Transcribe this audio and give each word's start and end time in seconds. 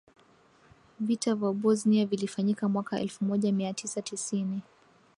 vita 0.99 1.35
vya 1.35 1.51
bosnia 1.51 2.05
vilifanyika 2.05 2.69
mwaka 2.69 2.99
elfu 2.99 3.25
moja 3.25 3.51
mia 3.51 3.73
tisa 3.73 4.01
tisini 4.01 4.61